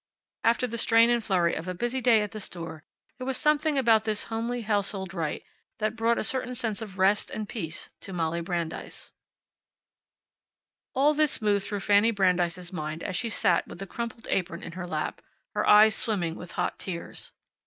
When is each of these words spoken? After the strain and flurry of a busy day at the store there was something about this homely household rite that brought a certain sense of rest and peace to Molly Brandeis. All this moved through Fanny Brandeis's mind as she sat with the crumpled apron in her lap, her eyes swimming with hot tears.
After 0.43 0.65
the 0.65 0.79
strain 0.79 1.11
and 1.11 1.23
flurry 1.23 1.53
of 1.53 1.67
a 1.67 1.75
busy 1.75 2.01
day 2.01 2.23
at 2.23 2.31
the 2.31 2.39
store 2.39 2.83
there 3.19 3.27
was 3.27 3.37
something 3.37 3.77
about 3.77 4.03
this 4.03 4.23
homely 4.33 4.61
household 4.61 5.13
rite 5.13 5.43
that 5.77 5.95
brought 5.95 6.17
a 6.17 6.23
certain 6.23 6.55
sense 6.55 6.81
of 6.81 6.97
rest 6.97 7.29
and 7.29 7.47
peace 7.47 7.91
to 7.99 8.11
Molly 8.11 8.41
Brandeis. 8.41 9.11
All 10.95 11.13
this 11.13 11.39
moved 11.39 11.67
through 11.67 11.81
Fanny 11.81 12.09
Brandeis's 12.09 12.73
mind 12.73 13.03
as 13.03 13.15
she 13.15 13.29
sat 13.29 13.67
with 13.67 13.77
the 13.77 13.85
crumpled 13.85 14.25
apron 14.31 14.63
in 14.63 14.71
her 14.71 14.87
lap, 14.87 15.21
her 15.53 15.67
eyes 15.69 15.95
swimming 15.95 16.33
with 16.33 16.53
hot 16.53 16.79
tears. 16.79 17.31